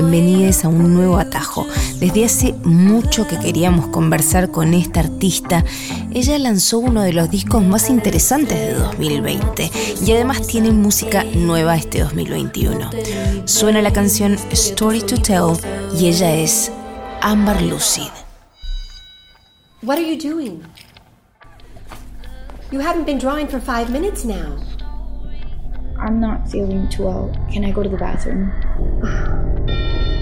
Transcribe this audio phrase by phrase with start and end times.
[0.00, 1.66] Bienvenidos a un nuevo atajo.
[1.98, 5.64] Desde hace mucho que queríamos conversar con esta artista.
[6.14, 9.68] Ella lanzó uno de los discos más interesantes de 2020
[10.06, 12.90] y además tiene música nueva este 2021.
[13.46, 15.56] Suena la canción Story to Tell
[15.98, 16.70] y ella es
[17.20, 18.12] Amber Lucid.
[19.82, 20.62] What are you doing?
[22.70, 24.62] You haven't been drawing for five minutes now.
[25.98, 27.32] I'm not feeling too well.
[27.52, 28.52] Can I go to the bathroom?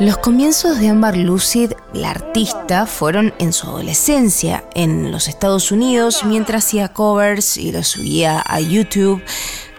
[0.00, 6.24] Los comienzos de Amber Lucid, la artista, fueron en su adolescencia en los Estados Unidos
[6.24, 9.22] mientras hacía covers y los subía a YouTube.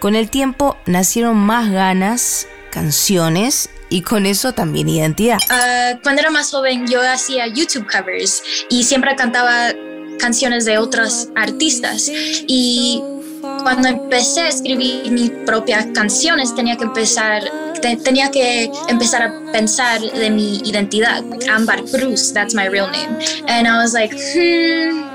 [0.00, 5.38] Con el tiempo nacieron más ganas, canciones y con eso también identidad.
[5.50, 9.74] Ah, cuando era más joven yo hacía YouTube covers y siempre cantaba
[10.18, 13.02] canciones de otros artistas y
[13.66, 17.42] cuando empecé a escribir mis propias canciones tenía que empezar
[18.04, 21.24] tenía que empezar a pensar de mi identidad.
[21.50, 23.18] Ambar Cruz, that's my real name.
[23.48, 25.05] And I was like, hmm,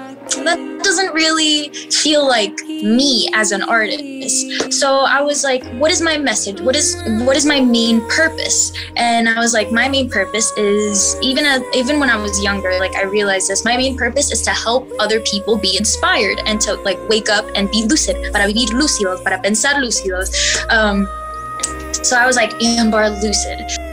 [0.43, 4.71] that doesn't really feel like me as an artist.
[4.73, 6.59] So I was like, what is my message?
[6.61, 8.71] What is what is my main purpose?
[8.95, 12.71] And I was like, my main purpose is even as, even when I was younger,
[12.79, 13.63] like I realized this.
[13.63, 17.45] My main purpose is to help other people be inspired and to like wake up
[17.55, 20.31] and be lucid, para vivir lúcidos, para pensar lúcidos.
[20.69, 21.07] Um,
[22.03, 23.90] so I was like, Amber Lucid.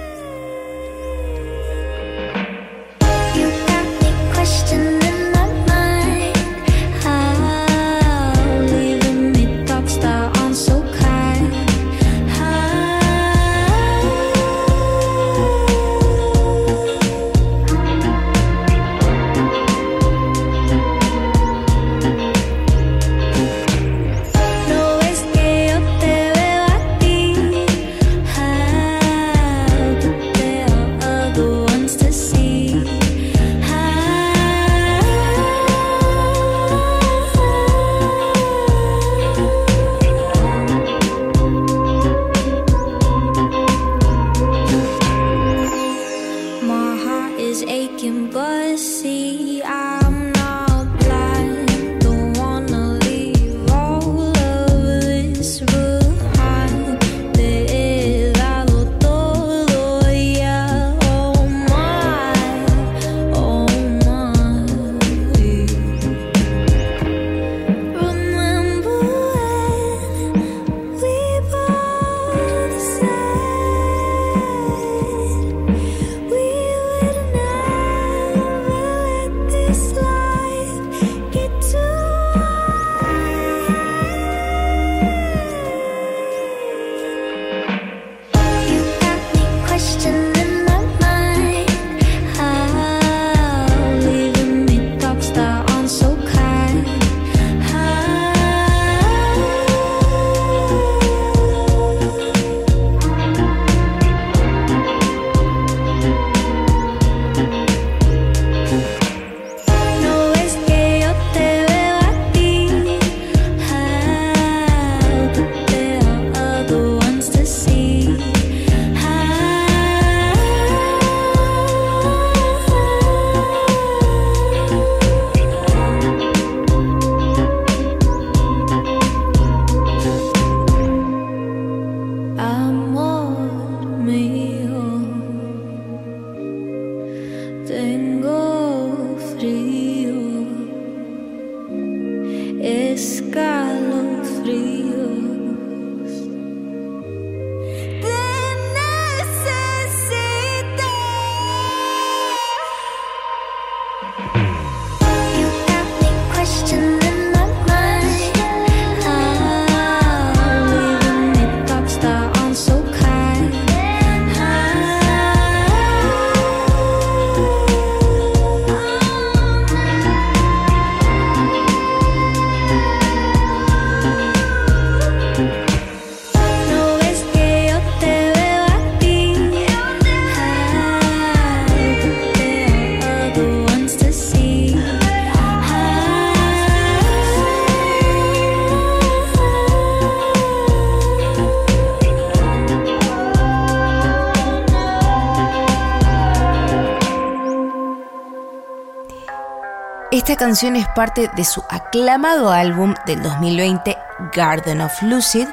[200.19, 203.97] Esta canción es parte de su aclamado álbum del 2020
[204.35, 205.47] Garden of Lucid,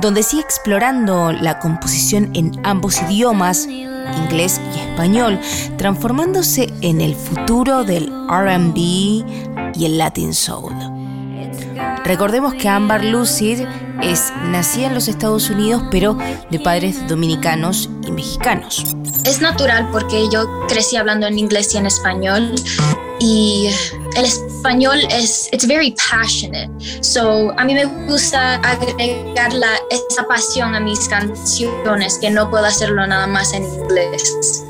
[0.00, 5.38] donde sigue explorando la composición en ambos idiomas, inglés y español,
[5.76, 8.78] transformándose en el futuro del RB
[9.74, 11.01] y el Latin Soul.
[12.04, 13.60] Recordemos que Amber Lucid
[14.02, 16.18] es nacida en los Estados Unidos, pero
[16.50, 18.96] de padres dominicanos y mexicanos.
[19.24, 22.54] Es natural porque yo crecí hablando en inglés y en español
[23.20, 23.70] y
[24.16, 26.68] el español es it's very passionate.
[27.02, 32.64] So a mí me gusta agregar la, esa pasión a mis canciones que no puedo
[32.64, 34.61] hacerlo nada más en inglés.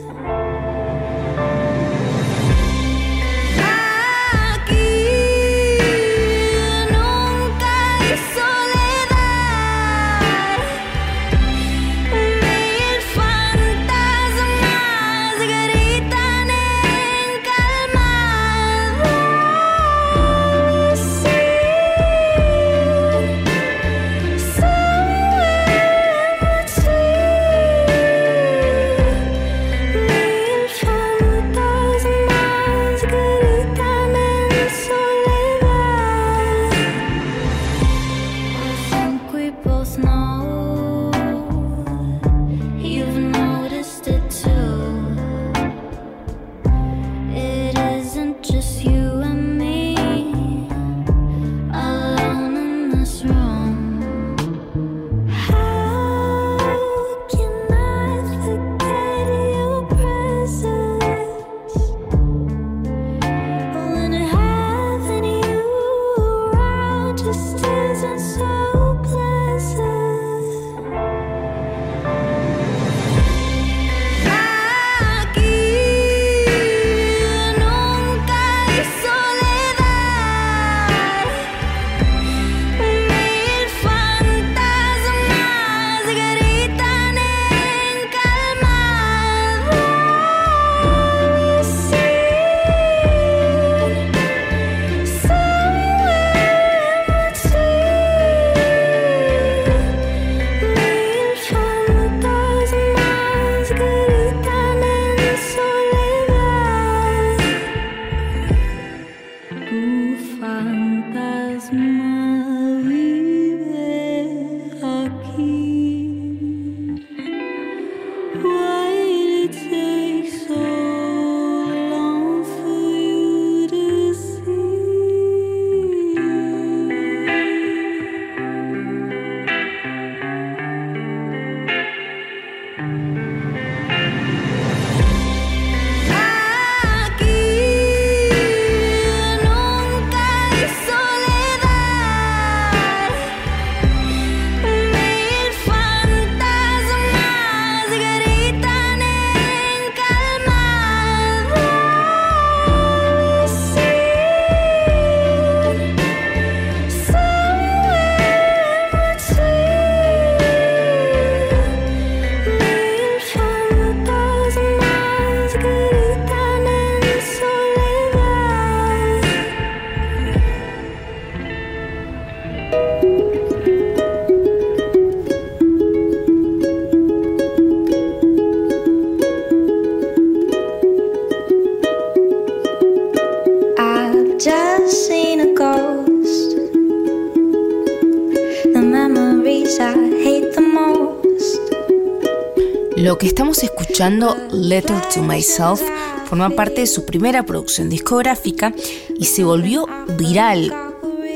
[193.02, 195.82] Lo que estamos escuchando, Letter to Myself,
[196.26, 198.72] forma parte de su primera producción discográfica
[199.18, 200.72] y se volvió viral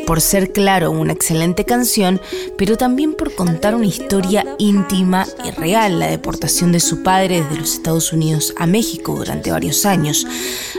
[0.06, 2.20] por ser claro una excelente canción,
[2.56, 7.58] pero también por contar una historia íntima y real, la deportación de su padre desde
[7.58, 10.24] los Estados Unidos a México durante varios años.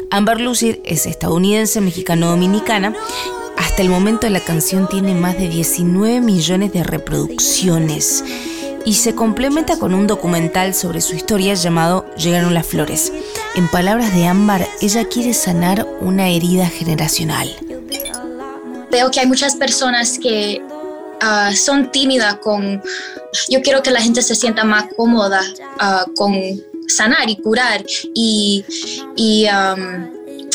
[0.09, 2.95] Amber Lucid es estadounidense, mexicano-dominicana.
[3.57, 8.23] Hasta el momento la canción tiene más de 19 millones de reproducciones
[8.87, 13.11] y se complementa con un documental sobre su historia llamado Llegaron las flores.
[13.55, 17.53] En palabras de Ámbar, ella quiere sanar una herida generacional.
[18.89, 20.61] Veo que hay muchas personas que
[21.19, 22.81] ah, son tímidas con,
[23.49, 25.41] yo quiero que la gente se sienta más cómoda
[25.81, 26.33] uh, con
[26.87, 27.83] sanar y curar
[28.15, 28.63] y,
[29.17, 29.47] y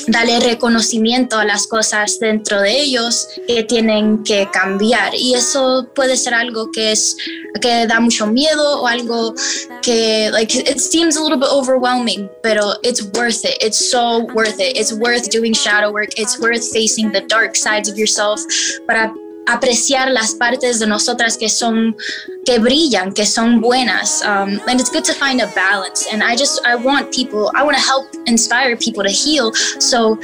[0.09, 5.15] darle reconocimiento a las cosas dentro de ellos que tienen que cambiar.
[5.15, 7.17] Y eso puede ser algo que es
[7.61, 9.35] que da mucho miedo o algo
[9.83, 13.57] que like it seems a little bit overwhelming pero it's worth it.
[13.61, 14.77] It's so worth it.
[14.77, 16.11] It's worth doing shadow work.
[16.17, 18.41] It's worth facing the dark sides of yourself
[18.87, 19.13] para
[19.47, 21.97] apreciar las partes de nosotras que son
[22.45, 24.23] que brillan, que son buenas.
[24.23, 26.07] Um, and it's good to find a balance.
[26.13, 30.19] And I just I want people, I want to help inspire people to heal so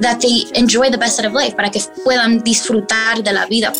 [0.00, 3.72] that they enjoy the best out of life, para que puedan disfrutar de la vida.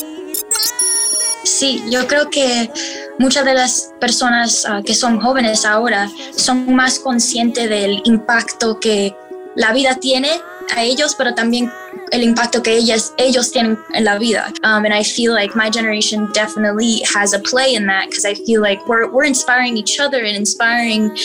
[1.45, 2.71] Sí, yo creo que
[3.19, 9.15] muchas de las personas uh, que son jóvenes ahora son más conscientes del impacto que
[9.57, 10.41] la vida tiene
[10.75, 11.71] a ellos, pero también
[12.12, 14.52] el impacto que ellas, ellos tienen en la vida.
[14.62, 18.35] Um, and I feel like my generation definitely has a play in that because I
[18.35, 21.16] feel like we're, we're inspiring each other and inspiring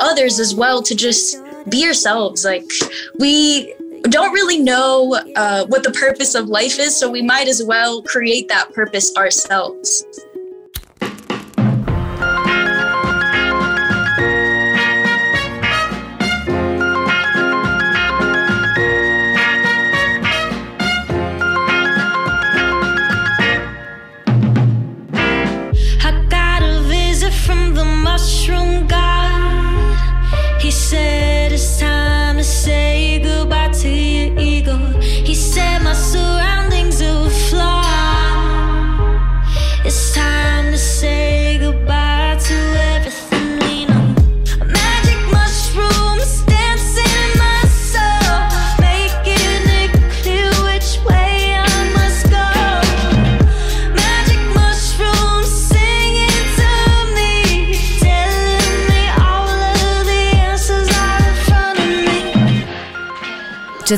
[0.00, 1.36] others as well to just
[1.68, 2.44] be yourselves.
[2.44, 2.68] Like,
[3.18, 3.74] we
[4.04, 8.02] don't really know uh, what the purpose of life is, so we might as well
[8.02, 10.04] create that purpose ourselves.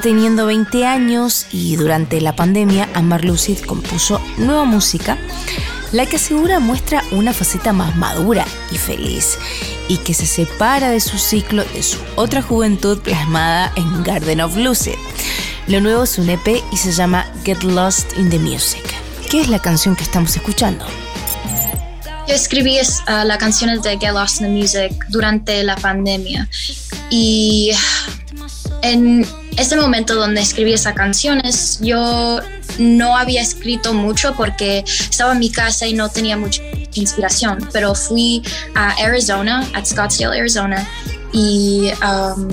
[0.01, 5.17] Teniendo 20 años y durante la pandemia, Amber Lucid compuso nueva música,
[5.93, 9.39] la que asegura muestra una faceta más madura y feliz,
[9.89, 14.57] y que se separa de su ciclo de su otra juventud plasmada en Garden of
[14.57, 14.97] Lucid.
[15.69, 18.83] Lo nuevo es un EP y se llama Get Lost in the Music.
[19.31, 20.85] ¿Qué es la canción que estamos escuchando?
[22.27, 26.49] Yo escribí uh, la canción de Get Lost in the Music durante la pandemia
[27.11, 27.71] y
[28.83, 32.41] en ese momento donde escribí esas canciones, yo
[32.79, 36.63] no había escrito mucho porque estaba en mi casa y no tenía mucha
[36.95, 38.43] inspiración, pero fui
[38.75, 40.87] a Arizona, a Scottsdale, Arizona,
[41.33, 42.49] y um,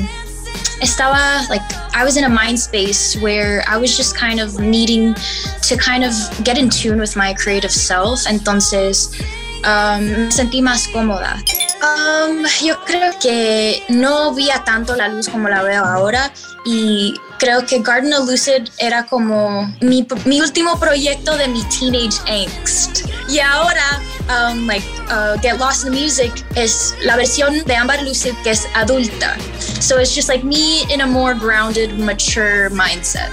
[0.81, 5.13] estaba like I was in a mind space where I was just kind of needing
[5.63, 8.25] to kind of get in tune with my creative self.
[8.27, 9.12] Entonces
[9.63, 11.38] um, me sentí más cómoda.
[11.81, 16.31] Um, yo creo que no veía tanto la luz como la veo ahora
[16.63, 22.19] y creo que Garden of Lucid era como mi, mi último proyecto de mi teenage
[22.27, 23.07] angst.
[23.27, 28.03] Y ahora, um, like, uh, Get Lost in the Music es la versión de Amber
[28.03, 29.35] Lucid que es adulta.
[29.79, 33.31] So it's just like me in a more grounded, mature mindset.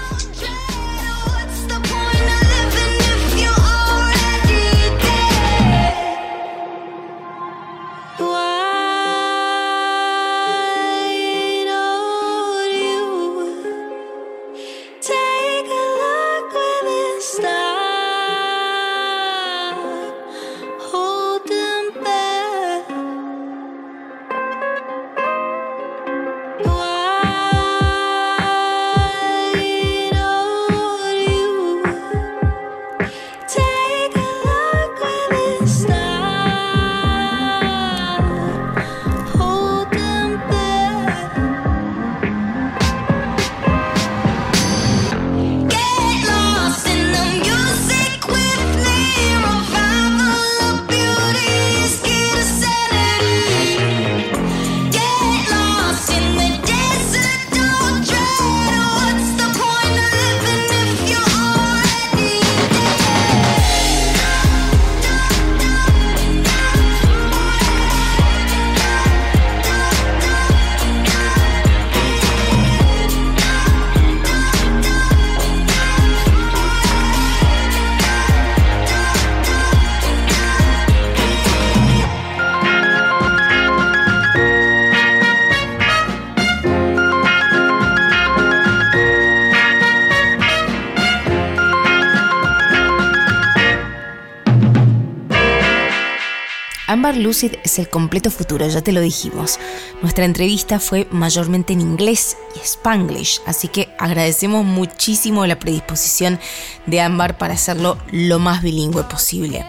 [96.89, 99.59] Amber Lucid es el completo futuro, ya te lo dijimos.
[100.01, 106.39] Nuestra entrevista fue mayormente en inglés y spanglish, así que agradecemos muchísimo la predisposición
[106.87, 109.63] de Amber para hacerlo lo más bilingüe posible.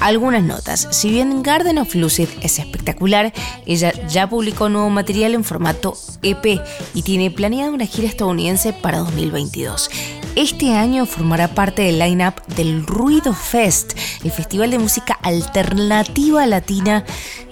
[0.00, 0.88] Algunas notas.
[0.90, 3.32] Si bien Garden of Lucid es espectacular,
[3.64, 6.60] ella ya publicó nuevo material en formato EP
[6.94, 9.90] y tiene planeada una gira estadounidense para 2022.
[10.36, 17.04] Este año formará parte del line-up del Ruido Fest, el festival de música alternativa latina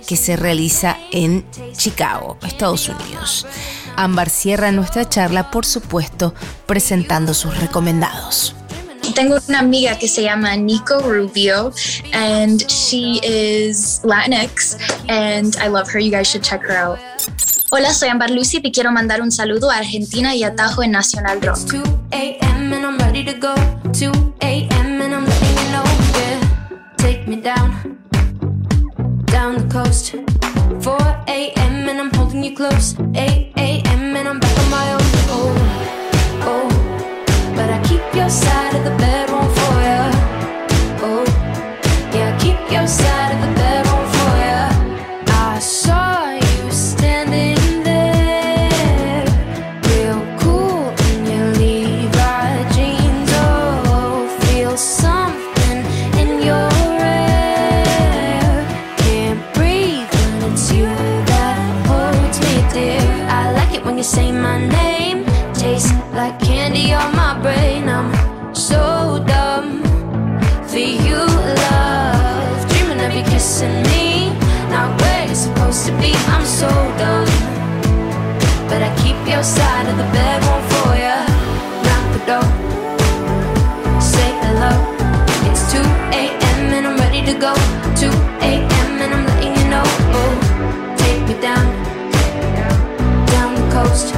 [0.07, 3.47] que se realiza en Chicago, Estados Unidos.
[3.97, 6.35] Ámbar cierra nuestra charla, por supuesto,
[6.67, 8.55] presentando sus recomendados.
[9.14, 11.72] Tengo una amiga que se llama Nico Rubio,
[12.12, 14.77] and she is Latinx,
[15.09, 16.00] and I love her.
[16.00, 16.98] You guys should check her out.
[17.70, 20.90] Hola, soy Ambar Lucy y quiero mandar un saludo a Argentina y a Tajo en
[20.90, 21.59] Nacional Rock.
[21.70, 22.72] 2 a.m.
[22.72, 23.55] and I'm ready to go.
[23.92, 24.11] 2
[24.42, 25.00] a.m.
[25.00, 25.85] and I'm letting you know,
[26.18, 26.40] yeah.
[26.96, 27.98] Take me down,
[29.27, 30.16] down the coast.
[30.83, 31.88] 4 a.m.
[31.88, 32.96] and I'm holding you close.
[33.14, 33.53] 8
[75.85, 76.12] to be.
[76.33, 77.29] I'm so done
[78.70, 81.16] But I keep your side of the bed warm for ya.
[81.85, 82.47] Knock the door.
[84.01, 84.73] Say hello.
[85.49, 85.79] It's 2
[86.20, 86.73] a.m.
[86.77, 87.53] and I'm ready to go.
[88.01, 88.09] 2
[88.49, 88.90] a.m.
[89.05, 89.85] and I'm letting you know.
[90.18, 90.35] Oh,
[90.97, 91.66] take me down,
[93.35, 94.14] down the coast.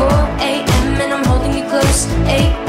[0.00, 0.08] 4
[0.48, 1.00] a.m.
[1.02, 2.06] and I'm holding you close.
[2.24, 2.65] 8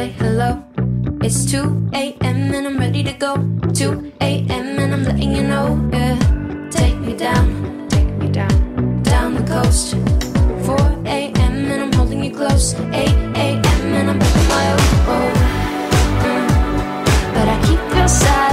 [0.00, 0.50] say hello.
[1.22, 2.54] It's 2 a.m.
[2.56, 3.32] and I'm ready to go.
[3.74, 4.66] 2 a.m.
[4.82, 5.66] and I'm letting you know.
[5.92, 6.16] Yeah.
[6.70, 7.46] Take me down,
[7.90, 9.88] take me down, down the coast.
[10.64, 10.76] 4
[11.18, 11.54] a.m.
[11.72, 12.66] and I'm holding you close.
[12.72, 13.08] 8
[13.44, 13.80] a.m.
[13.98, 15.34] and I'm breaking my own.
[16.24, 16.48] Mm.
[17.34, 18.49] But I keep your side.